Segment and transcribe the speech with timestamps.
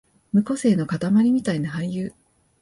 [0.33, 2.11] 無個性のかたまりみたいな俳優